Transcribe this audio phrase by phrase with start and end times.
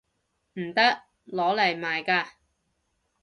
[0.53, 0.81] 唔得！
[1.27, 2.25] 攞嚟賣㗎